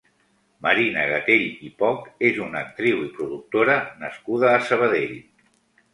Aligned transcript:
Marina 0.67 1.03
Gatell 1.09 1.43
i 1.67 1.69
Poch 1.83 2.09
és 2.31 2.41
una 2.45 2.63
actriu 2.65 3.05
i 3.11 3.13
productora 3.19 3.79
nascuda 4.07 4.51
a 4.55 4.67
Sabadell. 4.71 5.17